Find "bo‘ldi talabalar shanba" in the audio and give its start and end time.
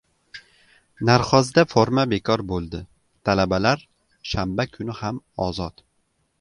2.53-4.69